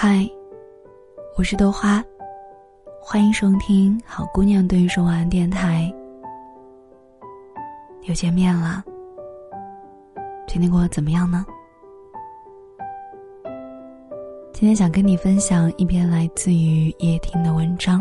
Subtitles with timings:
[0.00, 0.24] 嗨，
[1.36, 2.00] 我是豆花，
[3.00, 5.92] 欢迎收听好姑娘对说晚安电台。
[8.04, 8.84] 又见面了，
[10.46, 11.44] 今天过得怎么样呢？
[14.52, 18.00] 今天想跟你分享一篇来自于叶婷的文章。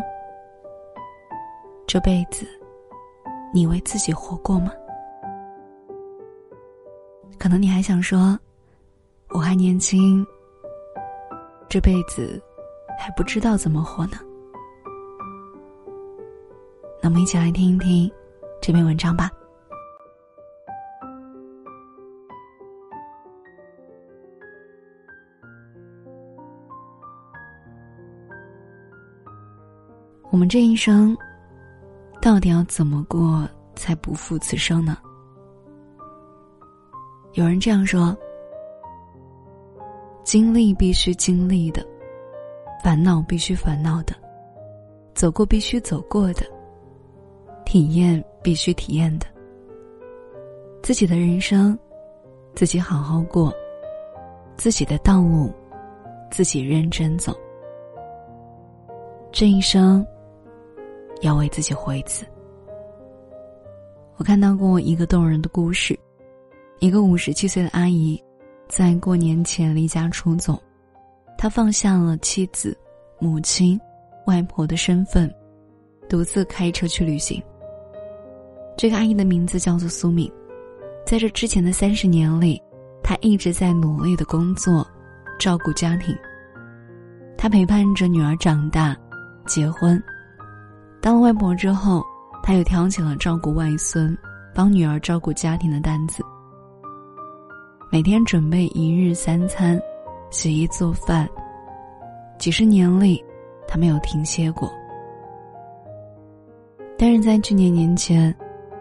[1.88, 2.46] 这辈子，
[3.52, 4.72] 你为自己活过吗？
[7.40, 8.40] 可能你还想说，
[9.30, 10.24] 我还年轻。
[11.70, 12.42] 这辈子
[12.98, 14.18] 还不知道怎么活呢。
[17.02, 18.12] 那我们一起来听一听
[18.62, 19.30] 这篇文章吧。
[30.32, 31.16] 我们这一生
[32.22, 34.98] 到底要怎么过才不负此生呢？
[37.34, 38.18] 有人这样说。
[40.28, 41.82] 经历必须经历的，
[42.84, 44.14] 烦恼必须烦恼的，
[45.16, 46.46] 走过必须走过的，
[47.66, 49.26] 体验必须体验的。
[50.84, 51.80] 自己的人生，
[52.56, 53.50] 自己好好过；
[54.58, 55.50] 自己的道路，
[56.30, 57.34] 自己认真走。
[59.32, 60.06] 这一生，
[61.22, 62.26] 要为自己活一次。
[64.18, 65.98] 我看到过一个动人的故事，
[66.80, 68.22] 一个五十七岁的阿姨。
[68.68, 70.62] 在过年前离家出走，
[71.38, 72.78] 他放下了妻子、
[73.20, 73.80] 母亲、
[74.26, 75.34] 外婆的身份，
[76.10, 77.42] 独自开车去旅行。
[78.78, 80.32] 这个阿姨的名字叫做苏敏，
[81.06, 82.62] 在这之前的三十年里，
[83.02, 84.86] 她一直在努力的工作，
[85.40, 86.16] 照顾家庭。
[87.38, 88.96] 她陪伴着女儿长大，
[89.46, 90.02] 结婚，
[91.02, 92.04] 当了外婆之后，
[92.44, 94.16] 她又挑起了照顾外孙、
[94.54, 96.22] 帮女儿照顾家庭的担子。
[97.98, 99.82] 每天准备一日三餐，
[100.30, 101.28] 洗衣做饭。
[102.38, 103.26] 几十年里，
[103.68, 104.72] 他没有停歇过。
[106.96, 108.32] 但是在去年年前，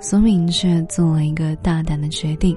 [0.00, 2.54] 苏敏却做了一个大胆的决定。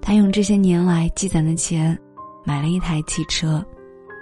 [0.00, 1.96] 他用这些年来积攒的钱，
[2.44, 3.64] 买了一台汽车，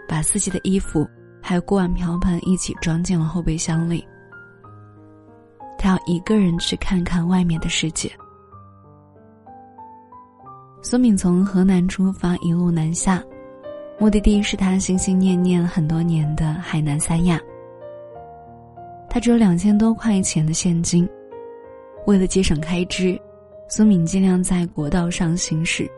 [0.07, 1.09] 把自己的衣服
[1.41, 4.07] 还有锅碗瓢盆一起装进了后备箱里。
[5.79, 8.13] 他要一个人去看看外面的世界。
[10.83, 13.23] 苏敏从河南出发，一路南下，
[13.99, 17.39] 目的地是他心心念念很多年的海南三亚。
[19.09, 21.07] 他只有两千多块钱的现金，
[22.07, 23.21] 为了节省开支，
[23.69, 25.89] 苏敏尽量在国道上行驶，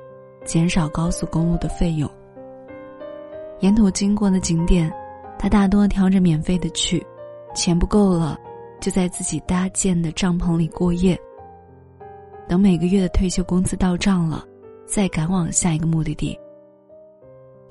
[0.44, 2.10] 减少高速公路的费用。
[3.60, 4.92] 沿途经过的景点，
[5.38, 7.06] 他大多挑着免费的去，
[7.54, 8.36] 钱不够了，
[8.80, 11.16] 就在自己搭建的帐篷里过夜。
[12.48, 14.44] 等每个月的退休工资到账了。
[14.86, 16.38] 再赶往下一个目的地。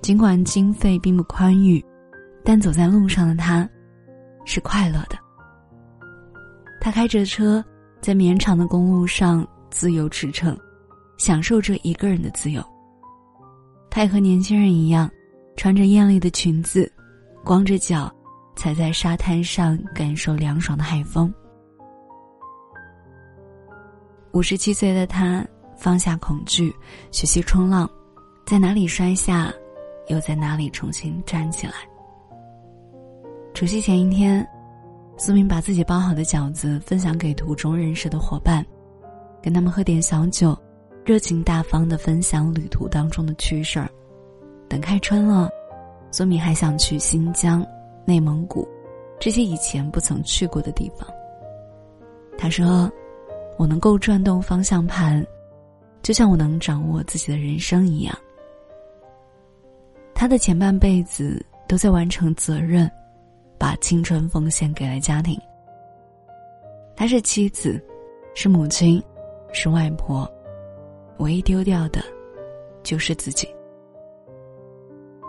[0.01, 1.83] 尽管经费并不宽裕，
[2.43, 3.69] 但走在路上的他，
[4.45, 5.17] 是快乐的。
[6.79, 7.63] 他开着车，
[8.01, 10.57] 在绵长的公路上自由驰骋，
[11.17, 12.63] 享受着一个人的自由。
[13.91, 15.07] 他也和年轻人一样，
[15.55, 16.91] 穿着艳丽的裙子，
[17.43, 18.11] 光着脚，
[18.55, 21.31] 踩在沙滩上，感受凉爽的海风。
[24.31, 25.45] 五十七岁的他。
[25.81, 26.71] 放下恐惧，
[27.09, 27.89] 学习冲浪，
[28.45, 29.51] 在哪里摔下，
[30.09, 31.73] 又在哪里重新站起来。
[33.51, 34.47] 除夕前一天，
[35.17, 38.63] 苏明把自己包好的饺子分享给途中认识的伙伴，
[39.41, 40.55] 跟他们喝点小酒，
[41.03, 43.89] 热情大方的分享旅途当中的趣事儿。
[44.69, 45.49] 等开春了，
[46.11, 47.65] 苏明还想去新疆、
[48.05, 48.69] 内蒙古，
[49.19, 51.09] 这些以前不曾去过的地方。
[52.37, 52.87] 他说
[53.57, 55.25] ：“我能够转动方向盘。”
[56.11, 58.13] 就像我能掌握自己的人生一样，
[60.13, 62.91] 他的前半辈子都在完成责任，
[63.57, 65.39] 把青春奉献给了家庭。
[66.97, 67.81] 他是妻子，
[68.35, 69.01] 是母亲，
[69.53, 70.29] 是外婆，
[71.19, 72.03] 唯一丢掉的，
[72.83, 73.47] 就是自己。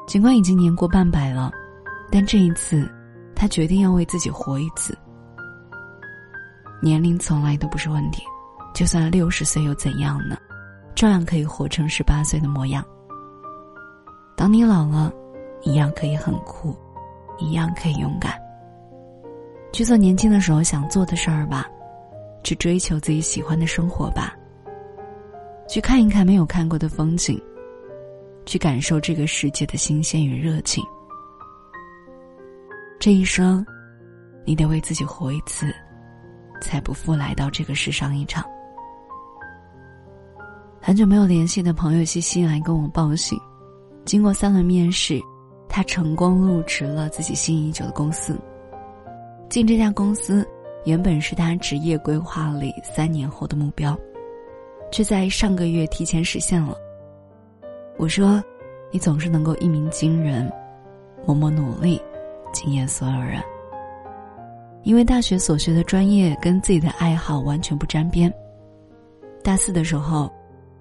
[0.09, 1.53] 尽管已经年过半百了，
[2.11, 2.91] 但这一次，
[3.37, 4.99] 他决定要为自己活一次。
[6.83, 8.25] 年龄从来都不是问题，
[8.75, 10.37] 就算六十岁又怎样呢？
[10.95, 12.85] 照样可以活成十八岁的模样。
[14.37, 15.13] 当你老了，
[15.63, 16.77] 一样可以很酷，
[17.39, 18.35] 一样可以勇敢。
[19.73, 21.67] 去做年轻的时候想做的事儿吧，
[22.43, 24.35] 去追求自己喜欢的生活吧。
[25.69, 27.41] 去看一看没有看过的风景，
[28.45, 30.85] 去感受这个世界的新鲜与热情。
[32.99, 33.65] 这一生，
[34.45, 35.75] 你得为自己活一次，
[36.61, 38.45] 才不负来到这个世上一场。
[40.85, 43.41] 很久没有联系的朋友西西来跟我报喜，
[44.05, 45.21] 经过三轮面试，
[45.69, 48.37] 他成功入职了自己心仪已久的公司。
[49.49, 50.45] 进这家公司
[50.85, 53.97] 原本是他职业规划里三年后的目标，
[54.91, 56.77] 却在上个月提前实现了。
[57.97, 58.43] 我说
[58.91, 60.53] ：“你总是能够一鸣惊人，
[61.25, 62.03] 默默努力，
[62.53, 63.41] 惊艳所有人。”
[64.83, 68.33] 因为大学所学的专业跟自己的爱好完全不沾边。
[69.45, 70.29] 大四的时候，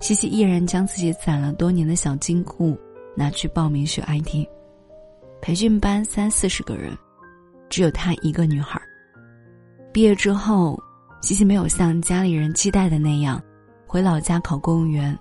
[0.02, 2.78] 西西毅然将自己攒了多年的小金库
[3.16, 4.46] 拿去报名学 IT。
[5.42, 6.98] 培训班三四十个人。
[7.70, 8.82] 只有她一个女孩。
[9.94, 10.78] 毕业之后，
[11.22, 13.42] 西西没有像家里人期待的那样
[13.88, 15.18] 回老家考公务员，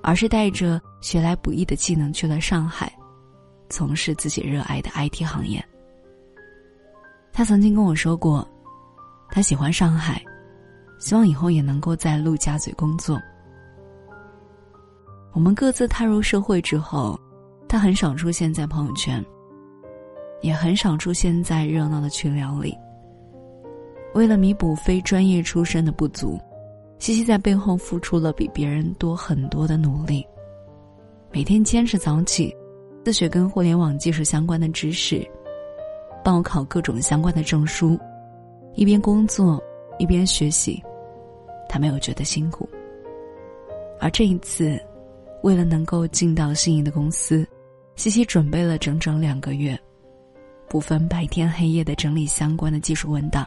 [0.00, 2.92] 而是带着学来不易的技能去了上海，
[3.68, 5.60] 从事自己热爱的 IT 行业。
[7.32, 8.46] 他曾经跟我说过，
[9.30, 10.22] 他喜欢上海，
[11.00, 13.20] 希望以后也能够在陆家嘴工作。
[15.38, 17.16] 我们各自踏入社会之后，
[17.68, 19.24] 他很少出现在朋友圈。
[20.40, 22.76] 也很少出现在热闹的群聊里。
[24.14, 26.40] 为了弥补非专业出身的不足，
[26.98, 30.26] 西西在背后付出了比别人多很多的努力。
[31.30, 32.52] 每天坚持早起，
[33.04, 35.24] 自学跟互联网技术相关的知识，
[36.24, 37.96] 报考各种相关的证书，
[38.74, 39.62] 一边工作
[40.00, 40.82] 一边学习，
[41.68, 42.68] 他没有觉得辛苦。
[44.00, 44.80] 而这一次，
[45.42, 47.46] 为了能够进到心仪的公司，
[47.96, 49.78] 西西准备了整整两个月。
[50.68, 53.46] 不分白天黑夜的整理相关的技术文档，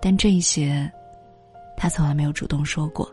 [0.00, 0.90] 但这些，
[1.76, 3.08] 他从来没有主动说过。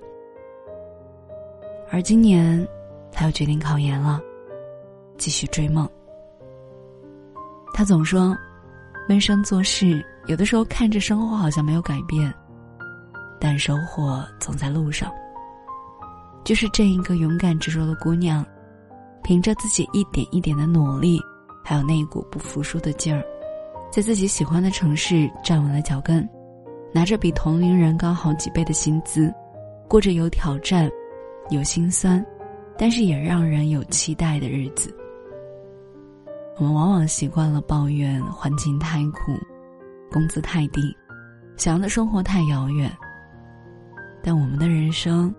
[1.92, 2.68] 而今年，
[3.12, 4.20] 他又决定考研了，
[5.20, 5.88] 继续追梦。
[7.76, 8.36] 他总说，
[9.08, 12.34] 闷声做事，有的时候看着生活好像没有改变，
[13.40, 15.14] 但收获总在路上。
[16.44, 18.46] 就是这一个勇敢执着的姑娘，
[19.24, 21.20] 凭着自己一点一点的努力。
[21.64, 23.24] 还有那一股不服输的劲儿，
[23.92, 26.28] 在自己喜欢的城市站稳了脚跟，
[26.92, 29.32] 拿着比同龄人高好几倍的薪资，
[29.88, 30.90] 过着有挑战、
[31.52, 32.26] 有心酸，
[32.78, 34.92] 但是也让人有期待的日子。
[36.58, 39.38] 我们往往习惯了抱怨环境太苦，
[40.12, 40.82] 工资太低，
[41.58, 42.92] 想要的生活太遥远。
[44.24, 45.34] 但我们的人生，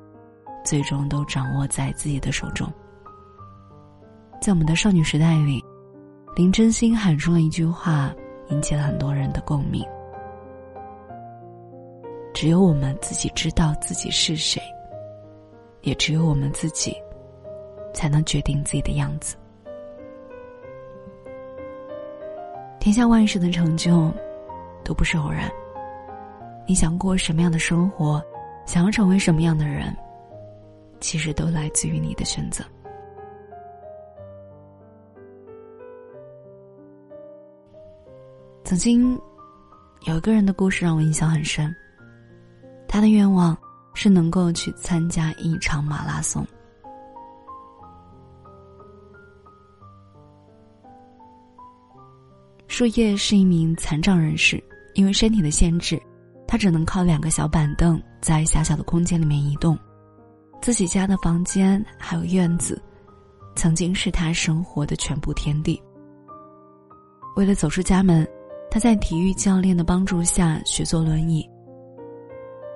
[0.65, 2.67] 最终都掌握在自己的手中。
[4.41, 5.63] 在我们的少女时代里。
[6.35, 8.11] 林真心喊出了一句话，
[8.49, 9.85] 引起了很多人的共鸣：
[12.33, 14.59] 只有我们自己知道自己是谁，
[15.83, 16.97] 也只有我们自己，
[17.93, 19.37] 才能决定自己的样子。
[22.81, 24.11] 天下万事的成就，
[24.83, 25.51] 都不是偶然。
[26.67, 28.25] 你想过什么样的生活，
[28.65, 29.95] 想要成为什么样的人，
[31.03, 32.65] 其实都来自于你的选择。
[38.65, 39.21] 曾经，
[40.07, 41.75] 有一个人的故事让我印象很深。
[42.89, 43.55] 他的愿望
[43.93, 46.47] 是能够去参加一场马拉松。
[52.69, 54.63] 树叶是一名残障人士，
[54.95, 56.01] 因为身体的限制，
[56.47, 59.79] 他只能靠两个小板凳在狭小的空间里面移动。
[60.63, 62.81] 自己家的房间还有院子，
[63.55, 65.79] 曾经是他生活的全部天地。
[67.37, 68.27] 为了走出家门。
[68.75, 71.47] 他在体育教练的帮助下学坐轮椅。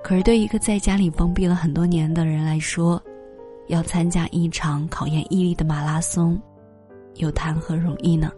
[0.03, 3.01] 可是，对一个在家里封闭了很多年的人来说，
[3.65, 6.39] 要参加一场考验毅力的马拉松，
[7.15, 8.31] 又谈何容易呢？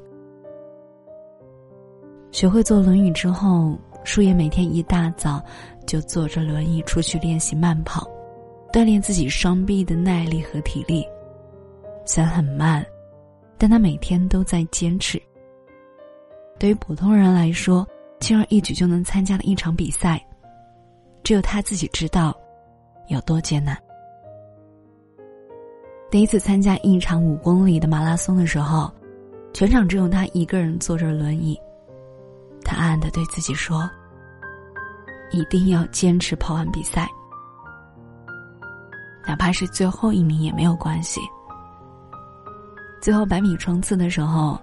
[2.31, 5.43] 学会坐轮椅之后，树叶每天一大早
[5.85, 8.09] 就坐着轮椅出去练习慢跑，
[8.71, 11.05] 锻炼自己双臂的耐力和体力。
[12.05, 12.85] 虽然很慢，
[13.57, 15.21] 但他每天都在坚持。
[16.57, 17.87] 对于普通人来说，
[18.19, 20.23] 轻而易举就能参加的一场比赛，
[21.23, 22.35] 只有他自己知道
[23.07, 23.77] 有多艰难。
[26.11, 28.91] 第一次参加一场五公里的马拉松的时候，
[29.53, 31.59] 全场只有他一个人坐着轮椅。
[32.63, 33.89] 他暗暗的对自己说
[35.31, 37.07] ：“一定要坚持跑完比赛，
[39.29, 41.21] 哪怕是最后一名也没有关系。”
[42.99, 44.59] 最后百米冲刺的时候。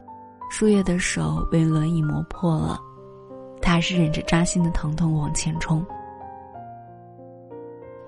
[0.48, 2.80] 树叶的手被轮椅磨破了，
[3.60, 5.84] 他还是忍着扎心的疼痛往前冲。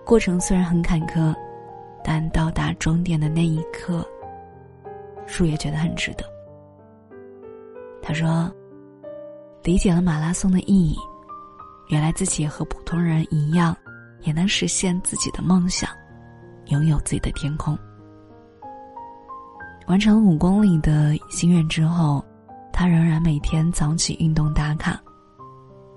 [0.06, 1.34] 过程虽然很坎坷，
[2.04, 4.08] 但到达终点的那一刻，
[5.26, 6.24] 树叶觉得很值得。
[8.00, 8.48] 他说
[9.64, 10.96] ：“理解了马拉松的意义，
[11.88, 13.76] 原来自己和普通人一样，
[14.20, 15.90] 也能实现自己的梦想，
[16.68, 17.76] 拥有自己的天空。”
[19.88, 22.22] 完成了五公里的心愿之后，
[22.72, 25.00] 他仍然每天早起运动打卡。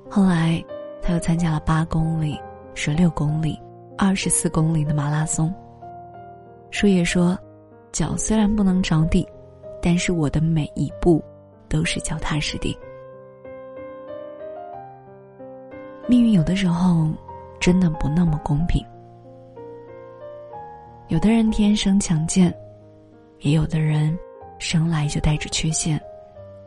[0.09, 0.63] 后来，
[1.01, 2.39] 他又参加了八公里、
[2.73, 3.59] 十六公里、
[3.97, 5.53] 二十四公里的马拉松。
[6.69, 7.37] 树叶说
[7.91, 9.27] ：“脚虽然不能着地，
[9.81, 11.21] 但是我的每一步
[11.67, 12.77] 都是脚踏实地。”
[16.07, 17.09] 命运有的时候
[17.59, 18.85] 真的不那么公平。
[21.11, 22.57] 有的人天生强健，
[23.39, 24.17] 也有的人
[24.59, 26.01] 生来就带着缺陷，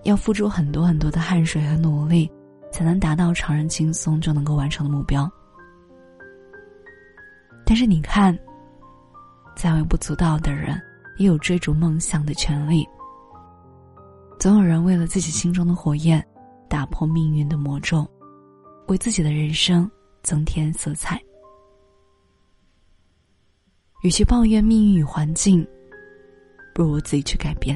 [0.03, 2.31] 要付出很多很多的汗水和努力，
[2.71, 5.27] 才能达到常人轻松就能够完成的目标。
[7.65, 8.39] 但是你看，
[9.57, 10.79] 再微不足道的人
[11.17, 12.87] 也有追逐梦想的权利。
[14.39, 16.23] 总有人为了自己心中的火焰，
[16.69, 18.07] 打破命运的魔咒。
[18.89, 19.91] 为自己的人生
[20.23, 21.19] 增添色彩。
[24.05, 25.67] 与其抱怨命运与环境，
[26.75, 27.75] 不如自己去改变。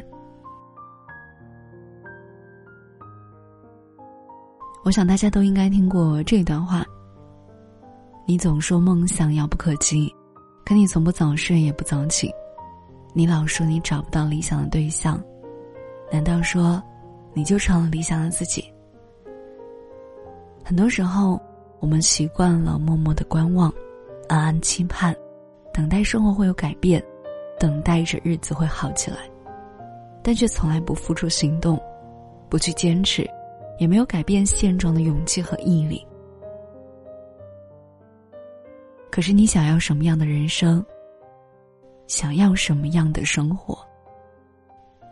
[4.84, 6.84] 我想大家都应该听过这段话：
[8.26, 10.14] 你总说梦想遥不可及，
[10.66, 12.28] 可你从不早睡也不早起；
[13.14, 15.18] 你老说你找不到理想的对象，
[16.12, 16.82] 难道说
[17.32, 18.62] 你就成了理想的自己？
[20.62, 21.40] 很多时候，
[21.80, 23.72] 我们习惯了默默的观望，
[24.28, 25.16] 暗暗期盼，
[25.78, 27.00] 等待生活会有改变，
[27.56, 29.18] 等待着日子会好起来，
[30.24, 31.80] 但却从来不付出行动，
[32.50, 33.24] 不去坚持，
[33.78, 36.04] 也没有改变现状的勇气和毅力。
[39.08, 40.84] 可是，你想要什么样的人生？
[42.08, 43.78] 想要什么样的生活？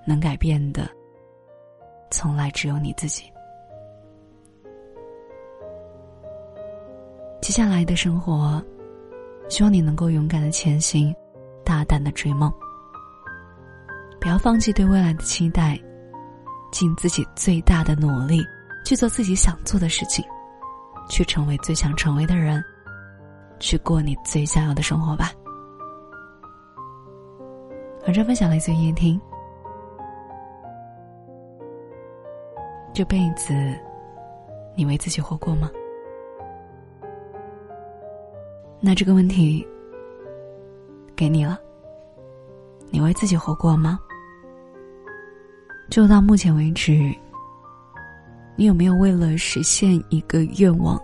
[0.04, 0.90] 能改变的，
[2.10, 3.22] 从来只有你自己。
[7.40, 8.60] 接下来的生活，
[9.48, 11.14] 希望你能够勇敢的前行，
[11.64, 12.52] 大胆的追梦。
[14.20, 15.78] 不要放弃对未来的期待，
[16.72, 18.44] 尽自己最大的努力
[18.84, 20.24] 去做自己想做的事情，
[21.08, 22.62] 去成为最想成为的人，
[23.60, 25.30] 去过你最想要的生活吧。
[28.04, 29.20] 晚上分享来自于夜听。
[32.92, 33.54] 这辈子，
[34.74, 35.70] 你为自己活过吗？
[38.86, 39.66] 那这个问题，
[41.16, 41.58] 给你了。
[42.88, 43.98] 你为自己活过吗？
[45.90, 47.12] 就到目前为止，
[48.54, 50.96] 你有没有为了实现一个愿望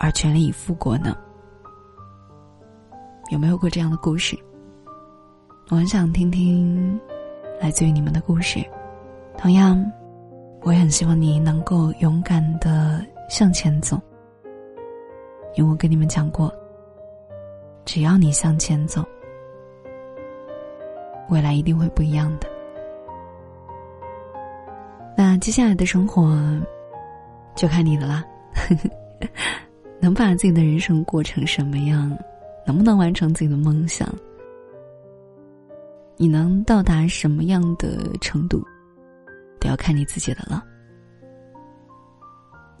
[0.00, 1.14] 而全力以赴过呢？
[3.30, 4.34] 有没有过这样的故事？
[5.68, 6.98] 我很想听听
[7.60, 8.58] 来自于你们的故事。
[9.36, 9.84] 同样，
[10.62, 14.00] 我也很希望你能够勇敢的向前走，
[15.56, 16.50] 因为我跟你们讲过。
[17.94, 19.04] 只要你向前走，
[21.28, 22.48] 未来一定会不一样的。
[25.14, 26.34] 那接下来的生活，
[27.54, 28.24] 就看你的啦。
[30.00, 32.16] 能把自己的人生过成什么样，
[32.66, 34.08] 能不能完成自己的梦想，
[36.16, 38.66] 你能到达什么样的程度，
[39.60, 40.64] 都要看你自己的了。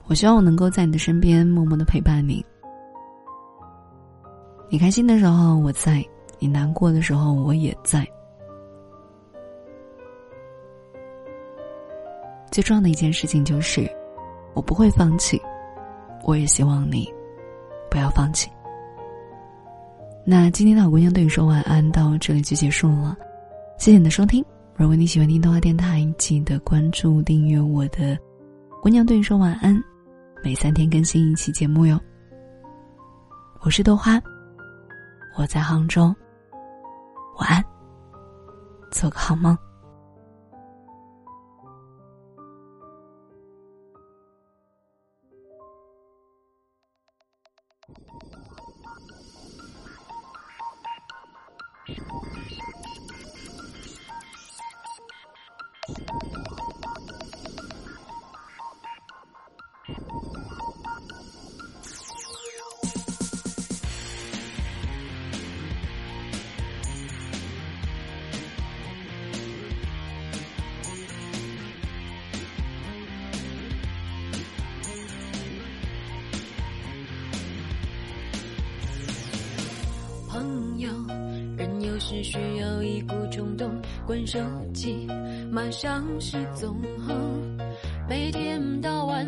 [0.06, 2.42] 我希望我能够在你的身边，默默的陪伴你。
[4.72, 6.02] 你开心的时候我在，
[6.38, 8.08] 你难过的时候我也在。
[12.50, 13.86] 最重要的一件事情就是，
[14.54, 15.38] 我不会放弃，
[16.24, 17.06] 我也希望你
[17.90, 18.50] 不要放弃。
[20.24, 23.14] 那今天的姑娘对你说晚安，到这里就结束了，
[23.76, 24.42] 谢谢你的收听。
[24.74, 28.18] 如果你喜欢听动画电台，记得关注订阅我的
[28.80, 29.78] 姑娘对你说晚安，
[30.42, 32.00] 每三天更新一期节目哟。
[33.60, 34.18] 我是豆花。
[35.34, 36.14] 我在杭州，
[37.38, 37.64] 晚安，
[38.90, 39.56] 做个好梦。
[82.22, 83.70] 需要一股冲动，
[84.06, 84.38] 关手
[84.72, 85.08] 机，
[85.50, 86.76] 马上失踪。
[88.08, 89.26] 每天到晚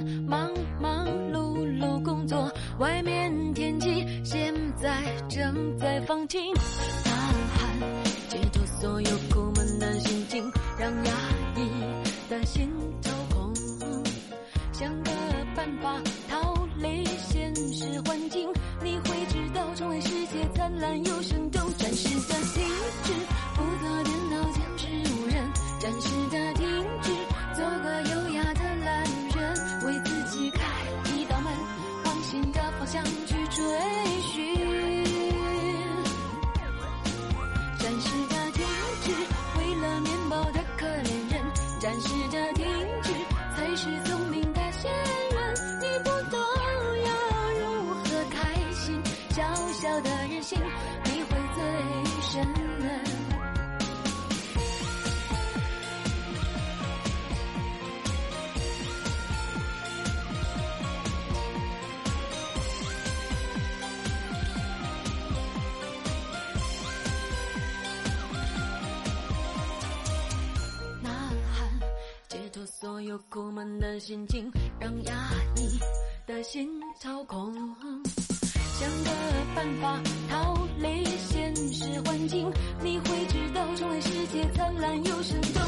[73.94, 75.78] 的心情让压抑
[76.26, 76.68] 的心
[77.00, 79.10] 操控，想个
[79.54, 85.62] 办法逃离现实环境，你会知道，窗外世界灿烂又生动。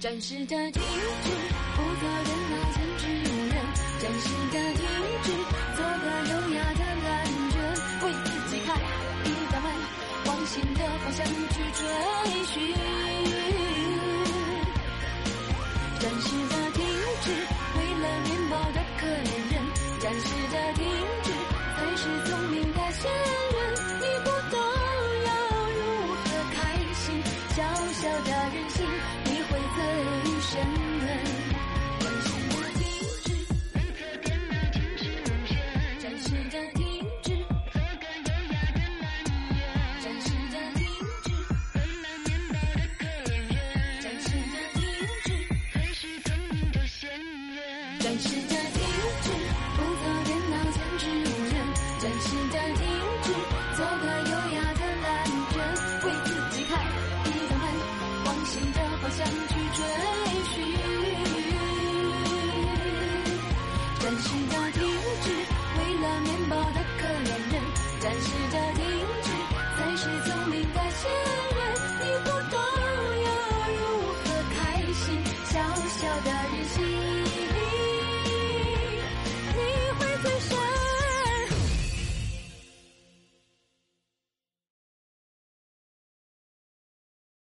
[0.00, 1.30] 展示着精致，
[1.76, 3.54] 不做人那精致女人，
[4.00, 4.82] 展示着精
[5.22, 5.30] 致，
[5.76, 7.03] 做个优雅的。